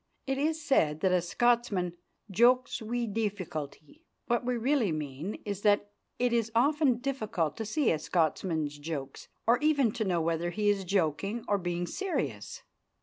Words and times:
It 0.25 0.39
is 0.39 0.59
said 0.59 1.01
that 1.01 1.11
a 1.11 1.21
Scotsman 1.21 1.95
"jokes 2.31 2.81
wi' 2.81 3.05
deeficulty." 3.05 4.01
What 4.25 4.43
we 4.43 4.57
really 4.57 4.91
mean 4.91 5.35
is 5.45 5.61
that 5.61 5.91
it 6.17 6.33
is 6.33 6.51
often 6.55 6.97
difficult 6.97 7.55
to 7.57 7.65
see 7.65 7.91
a 7.91 7.99
Scotsman's 7.99 8.79
jokes 8.79 9.27
or 9.45 9.59
even 9.59 9.91
to 9.91 10.03
know 10.03 10.19
whether 10.19 10.49
he 10.49 10.69
is 10.71 10.85
joking 10.85 11.45
or 11.47 11.59
being 11.59 11.85
serious. 11.85 12.63